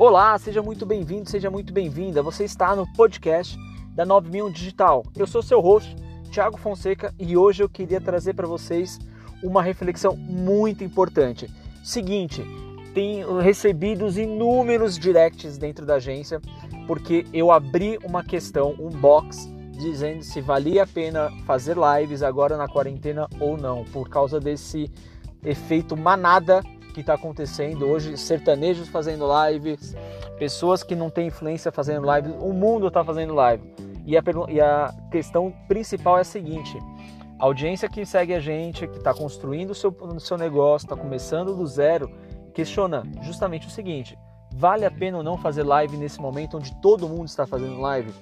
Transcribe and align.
Olá, 0.00 0.38
seja 0.38 0.62
muito 0.62 0.86
bem-vindo, 0.86 1.28
seja 1.28 1.50
muito 1.50 1.74
bem-vinda. 1.74 2.22
Você 2.22 2.42
está 2.42 2.74
no 2.74 2.90
podcast 2.94 3.54
da 3.94 4.06
9000 4.06 4.50
Digital. 4.50 5.04
Eu 5.14 5.26
sou 5.26 5.42
seu 5.42 5.60
host, 5.60 5.94
Thiago 6.32 6.56
Fonseca, 6.56 7.12
e 7.18 7.36
hoje 7.36 7.62
eu 7.62 7.68
queria 7.68 8.00
trazer 8.00 8.32
para 8.32 8.46
vocês 8.46 8.98
uma 9.42 9.62
reflexão 9.62 10.16
muito 10.16 10.82
importante. 10.82 11.50
Seguinte, 11.84 12.42
tenho 12.94 13.40
recebido 13.40 14.08
inúmeros 14.18 14.98
directs 14.98 15.58
dentro 15.58 15.84
da 15.84 15.96
agência 15.96 16.40
porque 16.86 17.26
eu 17.30 17.52
abri 17.52 17.98
uma 18.02 18.24
questão, 18.24 18.74
um 18.78 18.88
box 18.88 19.52
dizendo 19.72 20.22
se 20.22 20.40
valia 20.40 20.84
a 20.84 20.86
pena 20.86 21.28
fazer 21.44 21.76
lives 21.76 22.22
agora 22.22 22.56
na 22.56 22.66
quarentena 22.66 23.28
ou 23.38 23.54
não, 23.54 23.84
por 23.84 24.08
causa 24.08 24.40
desse 24.40 24.90
efeito 25.44 25.94
manada 25.94 26.62
que 26.90 27.00
está 27.00 27.14
acontecendo 27.14 27.86
hoje, 27.86 28.16
sertanejos 28.16 28.88
fazendo 28.88 29.26
lives, 29.46 29.94
pessoas 30.38 30.82
que 30.82 30.94
não 30.94 31.10
têm 31.10 31.28
influência 31.28 31.70
fazendo 31.70 32.06
lives, 32.12 32.34
o 32.40 32.52
mundo 32.52 32.88
está 32.88 33.04
fazendo 33.04 33.34
live. 33.34 33.62
E 34.06 34.16
a, 34.16 34.22
e 34.48 34.60
a 34.60 34.92
questão 35.10 35.52
principal 35.68 36.18
é 36.18 36.22
a 36.22 36.24
seguinte: 36.24 36.78
a 37.38 37.44
audiência 37.44 37.88
que 37.88 38.04
segue 38.04 38.34
a 38.34 38.40
gente, 38.40 38.86
que 38.86 38.98
está 38.98 39.14
construindo 39.14 39.70
o 39.70 39.74
seu, 39.74 39.90
o 39.90 40.20
seu 40.20 40.36
negócio, 40.36 40.86
está 40.86 40.96
começando 40.96 41.54
do 41.54 41.66
zero, 41.66 42.10
questiona 42.52 43.02
justamente 43.22 43.66
o 43.66 43.70
seguinte: 43.70 44.18
vale 44.52 44.84
a 44.84 44.90
pena 44.90 45.18
ou 45.18 45.22
não 45.22 45.38
fazer 45.38 45.62
live 45.62 45.96
nesse 45.96 46.20
momento 46.20 46.56
onde 46.56 46.74
todo 46.80 47.08
mundo 47.08 47.28
está 47.28 47.46
fazendo 47.46 47.80
live? 47.80 48.12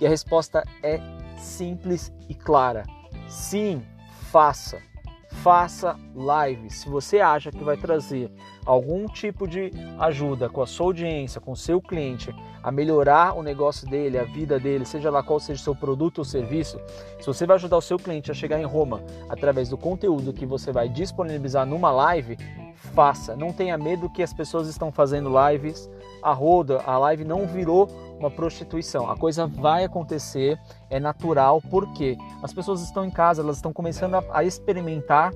E 0.00 0.06
a 0.06 0.08
resposta 0.08 0.64
é 0.82 1.00
simples 1.36 2.12
e 2.28 2.34
clara: 2.34 2.84
sim, 3.28 3.82
faça. 4.30 4.87
Faça 5.28 5.96
live. 6.14 6.70
Se 6.70 6.88
você 6.88 7.20
acha 7.20 7.50
que 7.50 7.62
vai 7.62 7.76
trazer 7.76 8.30
algum 8.66 9.06
tipo 9.06 9.46
de 9.46 9.70
ajuda 9.98 10.48
com 10.48 10.62
a 10.62 10.66
sua 10.66 10.86
audiência, 10.86 11.40
com 11.40 11.52
o 11.52 11.56
seu 11.56 11.80
cliente, 11.80 12.34
a 12.62 12.72
melhorar 12.72 13.36
o 13.36 13.42
negócio 13.42 13.88
dele, 13.88 14.18
a 14.18 14.24
vida 14.24 14.58
dele, 14.58 14.84
seja 14.84 15.10
lá 15.10 15.22
qual 15.22 15.38
seja 15.38 15.60
o 15.60 15.64
seu 15.64 15.76
produto 15.76 16.18
ou 16.18 16.24
serviço, 16.24 16.80
se 17.20 17.26
você 17.26 17.46
vai 17.46 17.56
ajudar 17.56 17.76
o 17.76 17.82
seu 17.82 17.98
cliente 17.98 18.30
a 18.30 18.34
chegar 18.34 18.58
em 18.58 18.64
Roma 18.64 19.02
através 19.28 19.68
do 19.68 19.78
conteúdo 19.78 20.32
que 20.32 20.44
você 20.44 20.72
vai 20.72 20.88
disponibilizar 20.88 21.64
numa 21.64 21.90
live, 21.90 22.36
faça. 22.94 23.36
Não 23.36 23.52
tenha 23.52 23.78
medo 23.78 24.10
que 24.10 24.22
as 24.22 24.32
pessoas 24.32 24.68
estão 24.68 24.90
fazendo 24.90 25.30
lives 25.30 25.88
a 26.22 26.32
roda, 26.32 26.82
a 26.84 26.98
live 26.98 27.24
não 27.24 27.46
virou 27.46 27.88
uma 28.18 28.30
prostituição. 28.30 29.10
A 29.10 29.16
coisa 29.16 29.46
vai 29.46 29.84
acontecer, 29.84 30.58
é 30.90 30.98
natural, 30.98 31.62
porque 31.70 32.16
as 32.42 32.52
pessoas 32.52 32.82
estão 32.82 33.04
em 33.04 33.10
casa, 33.10 33.42
elas 33.42 33.56
estão 33.56 33.72
começando 33.72 34.14
a, 34.14 34.24
a 34.32 34.44
experimentar 34.44 35.32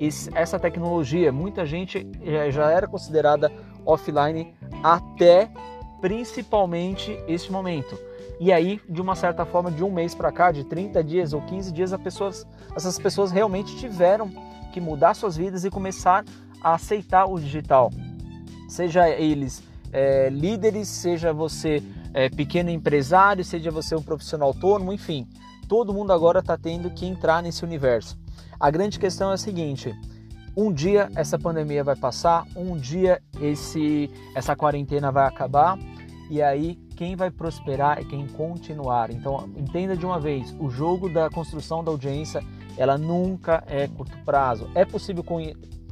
esse, 0.00 0.30
essa 0.36 0.58
tecnologia. 0.58 1.32
Muita 1.32 1.64
gente 1.64 2.06
já 2.50 2.70
era 2.70 2.86
considerada 2.86 3.52
offline 3.86 4.54
até 4.82 5.50
principalmente 6.00 7.18
este 7.26 7.50
momento. 7.50 7.98
E 8.40 8.52
aí, 8.52 8.80
de 8.88 9.00
uma 9.00 9.14
certa 9.14 9.44
forma, 9.44 9.70
de 9.70 9.84
um 9.84 9.90
mês 9.90 10.14
para 10.14 10.32
cá, 10.32 10.50
de 10.50 10.64
30 10.64 11.04
dias 11.04 11.32
ou 11.32 11.40
15 11.42 11.72
dias, 11.72 11.96
pessoas, 11.96 12.46
essas 12.74 12.98
pessoas 12.98 13.30
realmente 13.30 13.76
tiveram 13.76 14.28
que 14.72 14.80
mudar 14.80 15.14
suas 15.14 15.36
vidas 15.36 15.64
e 15.64 15.70
começar 15.70 16.24
a 16.60 16.74
aceitar 16.74 17.26
o 17.26 17.38
digital. 17.38 17.90
Seja 18.68 19.08
eles 19.08 19.62
é, 19.94 20.28
líderes, 20.28 20.88
seja 20.88 21.32
você 21.32 21.80
é, 22.12 22.28
pequeno 22.28 22.68
empresário, 22.68 23.44
seja 23.44 23.70
você 23.70 23.94
um 23.94 24.02
profissional 24.02 24.48
autônomo, 24.48 24.92
enfim, 24.92 25.26
todo 25.68 25.94
mundo 25.94 26.12
agora 26.12 26.40
está 26.40 26.58
tendo 26.58 26.90
que 26.90 27.06
entrar 27.06 27.40
nesse 27.40 27.64
universo. 27.64 28.18
A 28.58 28.70
grande 28.70 28.98
questão 28.98 29.30
é 29.30 29.34
a 29.34 29.38
seguinte: 29.38 29.94
um 30.56 30.72
dia 30.72 31.08
essa 31.14 31.38
pandemia 31.38 31.84
vai 31.84 31.94
passar, 31.94 32.44
um 32.56 32.76
dia 32.76 33.22
esse, 33.40 34.10
essa 34.34 34.56
quarentena 34.56 35.12
vai 35.12 35.26
acabar 35.26 35.78
e 36.28 36.42
aí 36.42 36.76
quem 36.96 37.14
vai 37.14 37.30
prosperar 37.30 38.00
é 38.00 38.04
quem 38.04 38.26
continuar. 38.26 39.10
Então 39.12 39.48
entenda 39.56 39.96
de 39.96 40.04
uma 40.04 40.18
vez, 40.18 40.52
o 40.58 40.68
jogo 40.68 41.08
da 41.08 41.30
construção 41.30 41.84
da 41.84 41.92
audiência 41.92 42.42
ela 42.76 42.98
nunca 42.98 43.62
é 43.68 43.86
curto 43.86 44.16
prazo. 44.24 44.68
É 44.74 44.84
possível 44.84 45.24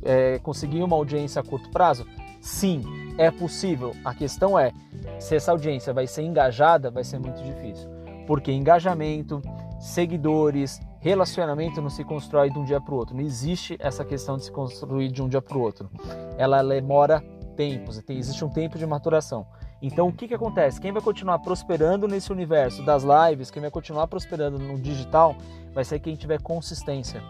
é, 0.03 0.41
conseguir 0.41 0.83
uma 0.83 0.97
audiência 0.97 1.41
a 1.41 1.45
curto 1.45 1.71
prazo? 1.71 2.05
Sim, 2.41 2.83
é 3.19 3.31
possível. 3.31 3.95
A 4.05 4.15
questão 4.15 4.59
é 4.59 4.73
se 5.19 5.37
essa 5.37 5.51
audiência 5.51 5.93
vai 5.93 6.07
ser 6.07 6.23
engajada, 6.23 6.91
vai 6.91 7.05
ser 7.05 7.19
muito 7.19 7.43
difícil. 7.43 7.89
Porque 8.27 8.53
engajamento, 8.53 9.43
seguidores, 9.81 10.81
relacionamento 11.01 11.83
não 11.83 11.91
se 11.91 12.05
constrói 12.05 12.51
de 12.51 12.59
um 12.59 12.65
dia 12.65 12.81
para 12.81 12.95
o 12.95 12.97
outro. 12.97 13.15
Não 13.15 13.23
existe 13.23 13.77
essa 13.81 14.05
questão 14.05 14.37
de 14.37 14.45
se 14.45 14.53
construir 14.53 15.09
de 15.09 15.23
um 15.23 15.29
dia 15.29 15.43
para 15.43 15.57
o 15.57 15.61
outro. 15.61 15.91
Ela 16.39 16.63
demora 16.63 17.23
tempos, 17.57 18.03
existe 18.09 18.45
um 18.45 18.49
tempo 18.49 18.79
de 18.79 18.87
maturação. 18.87 19.47
Então, 19.83 20.09
o 20.09 20.13
que, 20.13 20.29
que 20.29 20.35
acontece? 20.35 20.81
Quem 20.81 20.93
vai 20.93 21.03
continuar 21.03 21.41
prosperando 21.41 22.07
nesse 22.07 22.31
universo 22.31 22.85
das 22.85 23.03
lives, 23.03 23.51
quem 23.51 23.61
vai 23.61 23.71
continuar 23.71 24.07
prosperando 24.07 24.59
no 24.59 24.79
digital, 24.79 25.35
vai 25.75 25.85
ser 25.85 25.99
quem 25.99 26.15
tiver 26.15 26.41
consistência 26.41 27.21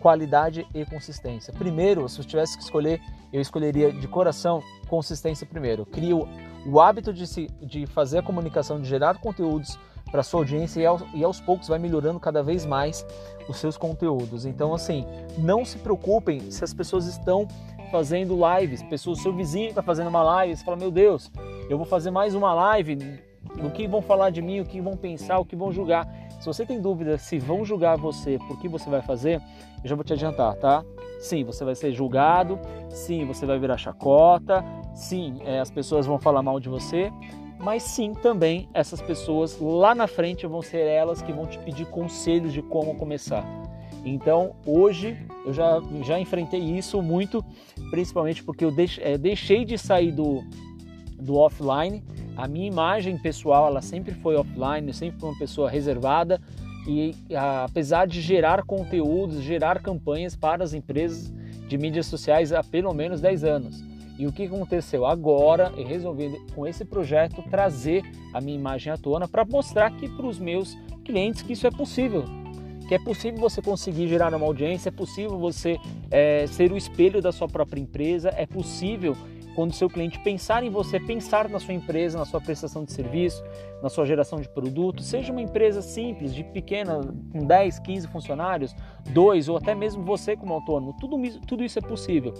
qualidade 0.00 0.66
e 0.74 0.84
consistência. 0.84 1.52
Primeiro, 1.52 2.08
se 2.08 2.18
eu 2.18 2.24
tivesse 2.24 2.56
que 2.56 2.64
escolher, 2.64 3.00
eu 3.32 3.40
escolheria 3.40 3.92
de 3.92 4.08
coração 4.08 4.62
consistência 4.88 5.46
primeiro. 5.46 5.86
Crio 5.86 6.28
o 6.66 6.80
hábito 6.80 7.12
de, 7.12 7.26
se, 7.26 7.46
de 7.62 7.86
fazer 7.86 8.18
a 8.18 8.22
comunicação, 8.22 8.80
de 8.80 8.88
gerar 8.88 9.18
conteúdos 9.18 9.78
para 10.10 10.22
sua 10.22 10.40
audiência 10.40 10.80
e, 10.80 10.86
ao, 10.86 11.00
e 11.14 11.22
aos 11.22 11.40
poucos 11.40 11.68
vai 11.68 11.78
melhorando 11.78 12.18
cada 12.18 12.42
vez 12.42 12.66
mais 12.66 13.06
os 13.48 13.58
seus 13.58 13.76
conteúdos. 13.76 14.44
Então, 14.44 14.74
assim, 14.74 15.06
não 15.38 15.64
se 15.64 15.78
preocupem 15.78 16.50
se 16.50 16.64
as 16.64 16.74
pessoas 16.74 17.06
estão 17.06 17.46
fazendo 17.90 18.38
lives, 18.56 18.82
pessoas, 18.84 19.20
seu 19.20 19.34
vizinho 19.34 19.68
está 19.68 19.82
fazendo 19.82 20.08
uma 20.08 20.22
live, 20.22 20.56
você 20.56 20.64
fala, 20.64 20.76
meu 20.76 20.90
Deus, 20.90 21.30
eu 21.68 21.76
vou 21.76 21.86
fazer 21.86 22.10
mais 22.10 22.34
uma 22.34 22.52
live, 22.54 22.96
o 23.58 23.70
que 23.70 23.86
vão 23.86 24.00
falar 24.00 24.30
de 24.30 24.40
mim, 24.40 24.60
o 24.60 24.64
que 24.64 24.80
vão 24.80 24.96
pensar, 24.96 25.38
o 25.38 25.44
que 25.44 25.56
vão 25.56 25.72
julgar. 25.72 26.06
Se 26.40 26.46
você 26.46 26.64
tem 26.64 26.80
dúvida 26.80 27.18
se 27.18 27.38
vão 27.38 27.64
julgar 27.64 27.96
você 27.96 28.38
por 28.46 28.58
que 28.60 28.68
você 28.68 28.88
vai 28.88 29.02
fazer, 29.02 29.40
eu 29.82 29.88
já 29.88 29.94
vou 29.94 30.04
te 30.04 30.12
adiantar, 30.12 30.54
tá? 30.56 30.84
Sim, 31.18 31.44
você 31.44 31.64
vai 31.64 31.74
ser 31.74 31.92
julgado, 31.92 32.58
sim, 32.88 33.26
você 33.26 33.44
vai 33.44 33.58
virar 33.58 33.76
chacota, 33.76 34.64
sim, 34.94 35.38
é, 35.44 35.60
as 35.60 35.70
pessoas 35.70 36.06
vão 36.06 36.18
falar 36.18 36.42
mal 36.42 36.58
de 36.58 36.68
você, 36.68 37.12
mas 37.58 37.82
sim, 37.82 38.14
também 38.14 38.68
essas 38.72 39.02
pessoas 39.02 39.60
lá 39.60 39.94
na 39.94 40.06
frente 40.06 40.46
vão 40.46 40.62
ser 40.62 40.86
elas 40.86 41.20
que 41.20 41.30
vão 41.30 41.46
te 41.46 41.58
pedir 41.58 41.84
conselhos 41.86 42.54
de 42.54 42.62
como 42.62 42.94
começar. 42.94 43.44
Então, 44.02 44.54
hoje 44.64 45.16
eu 45.44 45.52
já, 45.52 45.78
já 46.02 46.18
enfrentei 46.18 46.60
isso 46.60 47.02
muito, 47.02 47.44
principalmente 47.90 48.42
porque 48.42 48.64
eu 48.64 48.72
é, 49.00 49.18
deixei 49.18 49.66
de 49.66 49.76
sair 49.76 50.10
do, 50.10 50.42
do 51.18 51.36
offline 51.36 52.02
a 52.36 52.48
minha 52.48 52.66
imagem 52.66 53.18
pessoal, 53.18 53.66
ela 53.66 53.82
sempre 53.82 54.14
foi 54.14 54.36
offline, 54.36 54.88
eu 54.88 54.94
sempre 54.94 55.18
fui 55.20 55.28
uma 55.28 55.38
pessoa 55.38 55.70
reservada 55.70 56.40
e 56.86 57.14
apesar 57.64 58.06
de 58.06 58.20
gerar 58.20 58.62
conteúdos, 58.64 59.42
gerar 59.42 59.80
campanhas 59.80 60.34
para 60.34 60.64
as 60.64 60.72
empresas 60.72 61.32
de 61.68 61.78
mídias 61.78 62.06
sociais 62.06 62.52
há 62.52 62.64
pelo 62.64 62.92
menos 62.92 63.20
10 63.20 63.44
anos. 63.44 63.84
E 64.18 64.26
o 64.26 64.32
que 64.32 64.44
aconteceu 64.44 65.06
agora? 65.06 65.72
Eu 65.76 65.86
resolvi 65.86 66.38
com 66.54 66.66
esse 66.66 66.84
projeto 66.84 67.42
trazer 67.48 68.02
a 68.34 68.40
minha 68.40 68.56
imagem 68.56 68.92
à 68.92 68.98
tona 68.98 69.26
para 69.26 69.44
mostrar 69.44 69.86
aqui 69.86 70.08
para 70.08 70.26
os 70.26 70.38
meus 70.38 70.76
clientes 71.04 71.42
que 71.42 71.54
isso 71.54 71.66
é 71.66 71.70
possível, 71.70 72.24
que 72.86 72.94
é 72.94 72.98
possível 72.98 73.40
você 73.40 73.62
conseguir 73.62 74.08
gerar 74.08 74.34
uma 74.34 74.44
audiência, 74.44 74.88
é 74.88 74.92
possível 74.92 75.38
você 75.38 75.78
é, 76.10 76.46
ser 76.48 76.70
o 76.72 76.76
espelho 76.76 77.22
da 77.22 77.32
sua 77.32 77.48
própria 77.48 77.80
empresa, 77.80 78.30
é 78.36 78.44
possível 78.44 79.16
quando 79.54 79.74
seu 79.74 79.88
cliente 79.88 80.18
pensar 80.20 80.62
em 80.62 80.70
você, 80.70 80.98
pensar 80.98 81.48
na 81.48 81.58
sua 81.58 81.74
empresa, 81.74 82.18
na 82.18 82.24
sua 82.24 82.40
prestação 82.40 82.84
de 82.84 82.92
serviço, 82.92 83.42
na 83.82 83.88
sua 83.88 84.06
geração 84.06 84.40
de 84.40 84.48
produto, 84.48 85.02
seja 85.02 85.32
uma 85.32 85.42
empresa 85.42 85.82
simples, 85.82 86.34
de 86.34 86.44
pequena, 86.44 87.00
com 87.32 87.46
10, 87.46 87.78
15 87.80 88.08
funcionários, 88.08 88.74
dois 89.10 89.48
ou 89.48 89.56
até 89.56 89.74
mesmo 89.74 90.04
você 90.04 90.36
como 90.36 90.54
autônomo, 90.54 90.94
tudo, 91.00 91.16
tudo 91.46 91.64
isso 91.64 91.78
é 91.78 91.82
possível. 91.82 92.32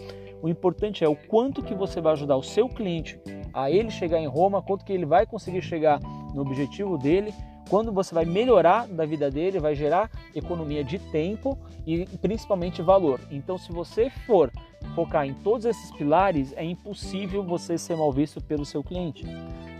O 0.43 0.49
importante 0.49 1.05
é 1.05 1.09
o 1.09 1.17
quanto 1.17 1.63
que 1.63 1.75
você 1.75 2.01
vai 2.01 2.13
ajudar 2.13 2.37
o 2.37 2.43
seu 2.43 2.69
cliente 2.69 3.21
a 3.53 3.71
ele 3.71 3.91
chegar 3.91 4.19
em 4.19 4.27
Roma, 4.27 4.63
quanto 4.63 4.85
que 4.85 4.93
ele 4.93 5.05
vai 5.05 5.27
conseguir 5.27 5.63
chegar 5.63 6.01
no 6.35 6.43
objetivo 6.43 6.97
dele, 6.97 7.35
quando 7.69 7.93
você 7.93 8.13
vai 8.13 8.25
melhorar 8.25 8.89
da 8.89 9.07
vida 9.07 9.31
dele, 9.31 9.61
vai 9.61 9.77
gerar 9.77 10.11
economia 10.35 10.83
de 10.83 10.99
tempo 10.99 11.57
e 11.87 12.05
principalmente 12.21 12.83
valor. 12.83 13.21
Então, 13.31 13.57
se 13.57 13.71
você 13.71 14.11
for 14.27 14.51
focar 14.95 15.27
em 15.27 15.35
todos 15.35 15.65
esses 15.67 15.91
pilares, 15.93 16.53
é 16.57 16.65
impossível 16.65 17.43
você 17.43 17.79
ser 17.79 17.97
mal 17.97 18.13
visto 18.13 18.41
pelo 18.41 18.65
seu 18.65 18.83
cliente. 18.83 19.25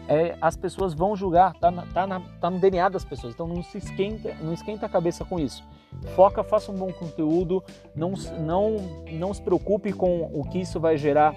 É, 0.09 0.37
as 0.41 0.57
pessoas 0.57 0.93
vão 0.93 1.15
julgar, 1.15 1.55
tá, 1.55 1.71
na, 1.71 1.87
tá, 1.87 2.07
na, 2.07 2.21
tá, 2.41 2.51
no 2.51 2.59
DNA 2.59 2.89
das 2.89 3.05
pessoas, 3.05 3.33
então 3.33 3.47
não 3.47 3.63
se 3.63 3.79
esquenta, 3.79 4.35
não 4.43 4.53
esquenta 4.53 4.87
a 4.87 4.89
cabeça 4.89 5.25
com 5.25 5.39
isso. 5.39 5.63
Foca, 6.17 6.43
faça 6.43 6.73
um 6.73 6.75
bom 6.75 6.93
conteúdo, 6.93 7.63
não, 7.95 8.13
não, 8.41 8.77
não 9.13 9.33
se 9.33 9.41
preocupe 9.41 9.93
com 9.93 10.23
o 10.33 10.45
que 10.49 10.61
isso 10.61 10.81
vai 10.81 10.97
gerar 10.97 11.35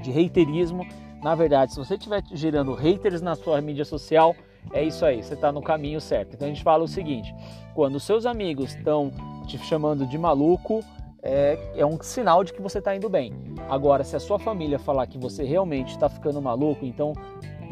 de 0.00 0.10
reiterismo. 0.10 0.86
Na 1.22 1.34
verdade, 1.34 1.72
se 1.72 1.78
você 1.78 1.94
estiver 1.94 2.22
gerando 2.32 2.74
haters 2.74 3.20
na 3.20 3.34
sua 3.34 3.60
mídia 3.60 3.84
social, 3.84 4.34
é 4.72 4.84
isso 4.84 5.04
aí, 5.04 5.22
você 5.22 5.34
está 5.34 5.50
no 5.50 5.60
caminho 5.60 6.00
certo. 6.00 6.34
Então 6.34 6.46
a 6.46 6.50
gente 6.50 6.62
fala 6.62 6.84
o 6.84 6.88
seguinte: 6.88 7.34
quando 7.74 7.98
seus 7.98 8.26
amigos 8.26 8.74
estão 8.74 9.10
te 9.46 9.58
chamando 9.58 10.06
de 10.06 10.16
maluco, 10.16 10.84
é, 11.22 11.58
é 11.76 11.86
um 11.86 12.02
sinal 12.02 12.42
de 12.42 12.52
que 12.52 12.60
você 12.60 12.78
está 12.78 12.94
indo 12.94 13.08
bem. 13.08 13.32
Agora, 13.70 14.02
se 14.02 14.16
a 14.16 14.20
sua 14.20 14.38
família 14.38 14.78
falar 14.78 15.06
que 15.06 15.16
você 15.16 15.44
realmente 15.44 15.90
está 15.92 16.08
ficando 16.08 16.42
maluco, 16.42 16.84
então 16.84 17.12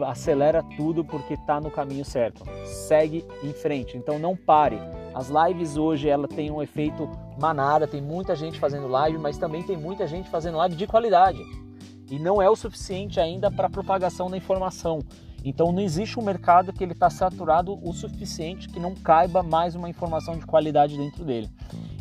acelera 0.06 0.62
tudo 0.76 1.04
porque 1.04 1.34
está 1.34 1.60
no 1.60 1.70
caminho 1.70 2.04
certo. 2.04 2.44
Segue 2.64 3.24
em 3.42 3.52
frente, 3.52 3.96
então 3.96 4.18
não 4.18 4.36
pare. 4.36 4.78
As 5.12 5.28
lives 5.28 5.76
hoje 5.76 6.08
ela 6.08 6.28
tem 6.28 6.50
um 6.50 6.62
efeito 6.62 7.10
manada, 7.38 7.86
tem 7.86 8.00
muita 8.00 8.36
gente 8.36 8.58
fazendo 8.58 8.86
live, 8.86 9.18
mas 9.18 9.36
também 9.36 9.62
tem 9.62 9.76
muita 9.76 10.06
gente 10.06 10.30
fazendo 10.30 10.56
live 10.58 10.76
de 10.76 10.86
qualidade. 10.86 11.40
E 12.10 12.18
não 12.18 12.40
é 12.40 12.48
o 12.48 12.56
suficiente 12.56 13.20
ainda 13.20 13.50
para 13.50 13.68
propagação 13.68 14.30
da 14.30 14.36
informação. 14.36 15.00
Então 15.44 15.72
não 15.72 15.80
existe 15.80 16.18
um 16.18 16.22
mercado 16.22 16.72
que 16.72 16.84
ele 16.84 16.92
está 16.92 17.08
saturado 17.08 17.78
o 17.82 17.92
suficiente 17.92 18.68
que 18.68 18.78
não 18.78 18.94
caiba 18.94 19.42
mais 19.42 19.74
uma 19.74 19.88
informação 19.88 20.36
de 20.36 20.46
qualidade 20.46 20.96
dentro 20.96 21.24
dele. 21.24 21.50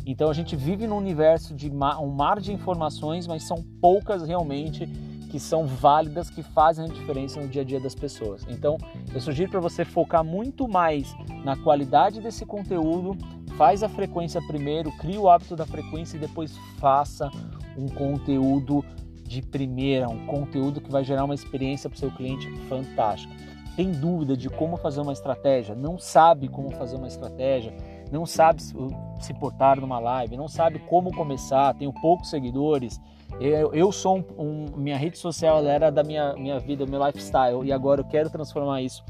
Então 0.06 0.30
a 0.30 0.34
gente 0.34 0.56
vive 0.56 0.86
num 0.86 0.96
universo 0.96 1.54
de 1.54 1.70
um 1.70 2.08
mar 2.08 2.40
de 2.40 2.52
informações, 2.52 3.26
mas 3.26 3.44
são 3.44 3.62
poucas 3.80 4.26
realmente 4.26 4.86
que 5.30 5.38
são 5.38 5.64
válidas, 5.64 6.28
que 6.28 6.42
fazem 6.42 6.86
a 6.86 6.88
diferença 6.88 7.40
no 7.40 7.46
dia 7.46 7.62
a 7.62 7.64
dia 7.64 7.78
das 7.78 7.94
pessoas. 7.94 8.44
Então, 8.48 8.76
eu 9.14 9.20
sugiro 9.20 9.48
para 9.48 9.60
você 9.60 9.84
focar 9.84 10.24
muito 10.24 10.66
mais 10.66 11.14
na 11.44 11.56
qualidade 11.56 12.20
desse 12.20 12.44
conteúdo, 12.44 13.16
faz 13.56 13.84
a 13.84 13.88
frequência 13.88 14.42
primeiro, 14.48 14.90
cria 14.98 15.20
o 15.20 15.30
hábito 15.30 15.54
da 15.54 15.64
frequência 15.64 16.16
e 16.16 16.20
depois 16.20 16.56
faça 16.78 17.30
um 17.78 17.86
conteúdo 17.88 18.84
de 19.22 19.40
primeira, 19.40 20.08
um 20.08 20.26
conteúdo 20.26 20.80
que 20.80 20.90
vai 20.90 21.04
gerar 21.04 21.24
uma 21.24 21.34
experiência 21.34 21.88
para 21.88 21.96
o 21.96 22.00
seu 22.00 22.10
cliente 22.10 22.50
fantástica. 22.68 23.32
Tem 23.76 23.92
dúvida 23.92 24.36
de 24.36 24.50
como 24.50 24.76
fazer 24.76 25.00
uma 25.00 25.12
estratégia, 25.12 25.76
não 25.76 25.96
sabe 25.96 26.48
como 26.48 26.72
fazer 26.72 26.96
uma 26.96 27.06
estratégia, 27.06 27.72
não 28.10 28.26
sabe 28.26 28.62
se 28.62 29.34
portar 29.34 29.80
numa 29.80 29.98
live, 29.98 30.36
não 30.36 30.48
sabe 30.48 30.78
como 30.80 31.14
começar, 31.14 31.74
tenho 31.74 31.92
poucos 31.92 32.30
seguidores, 32.30 33.00
eu, 33.38 33.72
eu 33.72 33.92
sou 33.92 34.18
um, 34.18 34.24
um, 34.38 34.66
minha 34.76 34.96
rede 34.96 35.18
social 35.18 35.64
era 35.64 35.90
da 35.90 36.02
minha, 36.02 36.34
minha 36.34 36.58
vida, 36.58 36.84
meu 36.86 37.04
lifestyle 37.06 37.64
e 37.64 37.72
agora 37.72 38.00
eu 38.00 38.04
quero 38.04 38.28
transformar 38.28 38.82
isso 38.82 39.04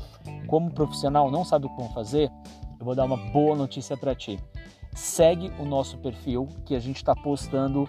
como 0.47 0.70
profissional, 0.70 1.31
não 1.31 1.44
sabe 1.44 1.69
como 1.69 1.88
fazer, 1.91 2.31
eu 2.79 2.85
vou 2.85 2.94
dar 2.94 3.05
uma 3.05 3.17
boa 3.17 3.56
notícia 3.56 3.97
para 3.97 4.14
ti. 4.14 4.38
Segue 4.94 5.52
o 5.58 5.64
nosso 5.64 5.97
perfil 5.99 6.49
que 6.64 6.75
a 6.75 6.81
gente 6.81 6.97
está 6.97 7.14
postando 7.14 7.88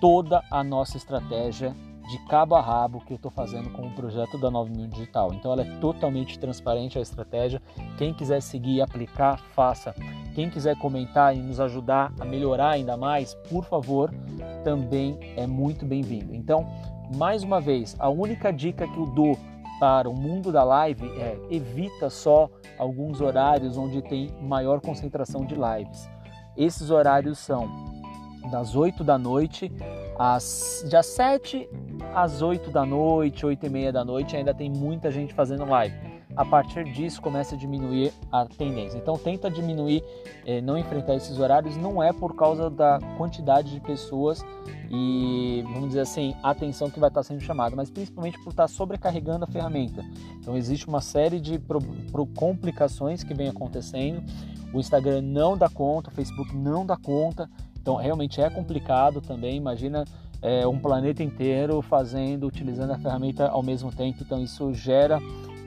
toda 0.00 0.42
a 0.50 0.62
nossa 0.62 0.96
estratégia 0.96 1.74
de 2.08 2.18
cabo 2.26 2.54
a 2.54 2.60
rabo 2.60 3.00
que 3.00 3.12
eu 3.12 3.16
estou 3.16 3.30
fazendo 3.30 3.70
com 3.70 3.86
o 3.86 3.94
projeto 3.94 4.38
da 4.38 4.50
9000 4.50 4.86
Digital. 4.88 5.34
Então 5.34 5.52
ela 5.52 5.62
é 5.62 5.78
totalmente 5.80 6.38
transparente 6.38 6.98
a 6.98 7.02
estratégia. 7.02 7.60
Quem 7.98 8.14
quiser 8.14 8.40
seguir 8.40 8.76
e 8.76 8.80
aplicar, 8.80 9.38
faça. 9.54 9.94
Quem 10.34 10.48
quiser 10.48 10.78
comentar 10.78 11.34
e 11.34 11.40
nos 11.40 11.58
ajudar 11.58 12.12
a 12.20 12.24
melhorar 12.24 12.70
ainda 12.70 12.96
mais, 12.96 13.34
por 13.48 13.64
favor, 13.64 14.12
também 14.62 15.18
é 15.36 15.46
muito 15.46 15.84
bem-vindo. 15.84 16.34
Então, 16.34 16.66
mais 17.16 17.42
uma 17.42 17.60
vez, 17.60 17.96
a 17.98 18.08
única 18.08 18.52
dica 18.52 18.86
que 18.86 18.98
eu 18.98 19.06
dou 19.06 19.38
para 19.80 20.08
o 20.08 20.14
mundo 20.14 20.52
da 20.52 20.62
live 20.62 21.06
é 21.18 21.38
evita 21.50 22.08
só 22.08 22.48
alguns 22.78 23.20
horários 23.20 23.76
onde 23.76 24.00
tem 24.02 24.30
maior 24.40 24.80
concentração 24.80 25.44
de 25.44 25.54
lives. 25.54 26.08
Esses 26.56 26.90
horários 26.90 27.38
são 27.38 27.68
das 28.50 28.74
8 28.74 29.02
da 29.02 29.18
noite 29.18 29.70
às 30.18 30.84
das 30.90 31.06
7 31.06 31.68
às 32.14 32.42
8 32.42 32.70
da 32.70 32.84
noite, 32.84 33.44
8 33.44 33.66
e 33.66 33.68
meia 33.68 33.92
da 33.92 34.04
noite, 34.04 34.36
ainda 34.36 34.54
tem 34.54 34.70
muita 34.70 35.10
gente 35.10 35.34
fazendo 35.34 35.64
live. 35.64 35.94
A 36.36 36.44
partir 36.44 36.84
disso 36.84 37.22
começa 37.22 37.54
a 37.54 37.58
diminuir 37.58 38.12
a 38.30 38.44
tendência. 38.44 38.98
Então 38.98 39.16
tenta 39.16 39.50
diminuir, 39.50 40.04
eh, 40.44 40.60
não 40.60 40.76
enfrentar 40.76 41.14
esses 41.14 41.38
horários. 41.38 41.78
Não 41.78 42.02
é 42.02 42.12
por 42.12 42.36
causa 42.36 42.68
da 42.68 42.98
quantidade 43.16 43.72
de 43.72 43.80
pessoas 43.80 44.44
e 44.90 45.62
vamos 45.64 45.88
dizer 45.88 46.00
assim 46.00 46.36
atenção 46.42 46.90
que 46.90 47.00
vai 47.00 47.08
estar 47.08 47.22
sendo 47.22 47.40
chamada, 47.40 47.74
mas 47.74 47.88
principalmente 47.88 48.38
por 48.44 48.50
estar 48.50 48.68
sobrecarregando 48.68 49.44
a 49.44 49.48
ferramenta. 49.48 50.04
Então 50.38 50.54
existe 50.54 50.86
uma 50.86 51.00
série 51.00 51.40
de 51.40 51.58
pro, 51.58 51.80
pro 52.12 52.26
complicações 52.26 53.24
que 53.24 53.32
vem 53.32 53.48
acontecendo. 53.48 54.22
O 54.74 54.78
Instagram 54.78 55.22
não 55.22 55.56
dá 55.56 55.70
conta, 55.70 56.10
o 56.10 56.12
Facebook 56.12 56.54
não 56.54 56.84
dá 56.84 56.98
conta. 56.98 57.48
Então 57.80 57.94
realmente 57.94 58.42
é 58.42 58.50
complicado 58.50 59.22
também. 59.22 59.56
Imagina 59.56 60.04
é, 60.42 60.66
um 60.66 60.78
planeta 60.78 61.22
inteiro 61.22 61.80
fazendo, 61.82 62.46
utilizando 62.46 62.92
a 62.92 62.98
ferramenta 62.98 63.48
ao 63.48 63.62
mesmo 63.62 63.90
tempo. 63.92 64.18
Então 64.22 64.42
isso 64.42 64.72
gera 64.74 65.18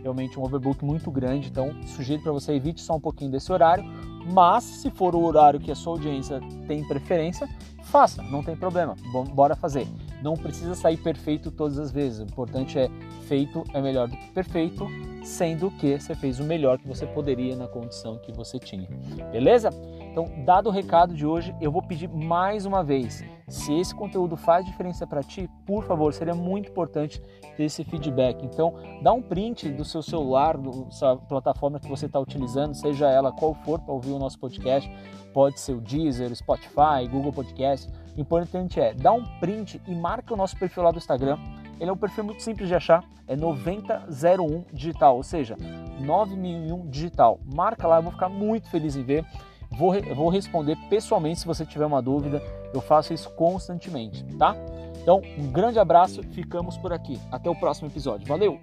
realmente 0.02 0.40
um 0.40 0.44
overbook 0.44 0.84
muito 0.84 1.12
grande. 1.12 1.48
Então 1.50 1.74
sugiro 1.86 2.22
para 2.22 2.32
você 2.32 2.54
evite 2.54 2.82
só 2.82 2.96
um 2.96 3.00
pouquinho 3.00 3.32
desse 3.32 3.52
horário. 3.52 3.84
Mas 4.32 4.64
se 4.64 4.92
for 4.92 5.16
o 5.16 5.24
horário 5.24 5.60
que 5.60 5.72
a 5.72 5.76
sua 5.76 5.94
audiência 5.94 6.40
tem 6.68 6.88
preferência, 6.88 7.50
faça, 7.84 8.22
não 8.24 8.44
tem 8.44 8.56
problema. 8.56 8.96
Bora 9.34 9.56
fazer. 9.56 9.88
Não 10.22 10.36
precisa 10.36 10.76
sair 10.76 10.98
perfeito 10.98 11.50
todas 11.50 11.80
as 11.80 11.92
vezes. 11.92 12.20
O 12.20 12.24
importante 12.24 12.78
é 12.78 12.90
feito 13.28 13.64
é 13.74 13.82
melhor 13.82 14.08
do 14.08 14.18
que 14.18 14.32
perfeito, 14.32 14.86
sendo 15.24 15.72
que 15.72 16.00
você 16.00 16.14
fez 16.14 16.40
o 16.40 16.44
melhor 16.44 16.78
que 16.78 16.88
você 16.88 17.06
poderia 17.08 17.56
na 17.56 17.68
condição 17.68 18.18
que 18.18 18.32
você 18.32 18.60
tinha. 18.60 18.88
Beleza? 19.32 19.70
Então, 20.12 20.26
dado 20.46 20.68
o 20.68 20.72
recado 20.72 21.14
de 21.14 21.26
hoje, 21.26 21.56
eu 21.62 21.72
vou 21.72 21.82
pedir 21.82 22.10
mais 22.10 22.66
uma 22.66 22.84
vez. 22.84 23.24
Se 23.50 23.74
esse 23.74 23.96
conteúdo 23.96 24.38
faz 24.38 24.64
diferença 24.64 25.08
para 25.08 25.24
ti, 25.24 25.50
por 25.66 25.84
favor, 25.84 26.14
seria 26.14 26.36
muito 26.36 26.70
importante 26.70 27.20
ter 27.58 27.64
esse 27.64 27.84
feedback. 27.84 28.46
Então, 28.46 28.76
dá 29.02 29.12
um 29.12 29.24
print 29.24 29.70
do 29.70 29.84
seu 29.84 30.04
celular, 30.04 30.56
da 30.56 31.18
plataforma 31.18 31.80
que 31.80 31.90
você 31.90 32.06
está 32.06 32.20
utilizando, 32.20 32.76
seja 32.76 33.10
ela 33.10 33.32
qual 33.32 33.56
for 33.56 33.80
para 33.80 33.92
ouvir 33.92 34.12
o 34.12 34.20
nosso 34.20 34.38
podcast. 34.38 34.90
Pode 35.34 35.60
ser 35.60 35.74
o 35.74 35.82
Deezer, 35.82 36.34
Spotify, 36.36 37.08
Google 37.10 37.34
Podcast. 37.34 37.92
O 38.16 38.22
importante 38.22 38.80
é 38.80 38.94
dar 38.94 39.14
um 39.14 39.26
print 39.40 39.82
e 39.88 39.96
marca 39.96 40.34
o 40.34 40.38
nosso 40.38 40.56
perfil 40.56 40.84
lá 40.84 40.92
do 40.92 41.00
Instagram. 41.00 41.38
Ele 41.80 41.90
é 41.90 41.94
um 41.94 41.98
perfil 41.98 42.26
muito 42.26 42.44
simples 42.44 42.68
de 42.68 42.76
achar, 42.76 43.04
é 43.26 43.36
9001 43.36 44.66
digital, 44.74 45.16
ou 45.16 45.24
seja, 45.24 45.56
9001 46.00 46.88
digital. 46.88 47.40
Marca 47.52 47.88
lá, 47.88 47.98
eu 47.98 48.04
vou 48.04 48.12
ficar 48.12 48.30
muito 48.30 48.70
feliz 48.70 48.96
em 48.96 49.04
ver. 49.04 49.26
Vou, 49.72 49.94
vou 50.16 50.30
responder 50.30 50.76
pessoalmente 50.90 51.40
se 51.40 51.48
você 51.48 51.66
tiver 51.66 51.86
uma 51.86 52.02
dúvida. 52.02 52.42
Eu 52.74 52.82
faço 52.82 53.14
isso 53.14 53.30
constantemente, 53.32 54.24
tá? 54.38 54.56
Então, 55.02 55.22
um 55.38 55.52
grande 55.52 55.80
abraço, 55.80 56.22
ficamos 56.34 56.78
por 56.78 56.94
aqui. 56.94 57.20
Até 57.32 57.50
o 57.50 57.56
próximo 57.56 57.88
episódio. 57.88 58.28
Valeu! 58.28 58.60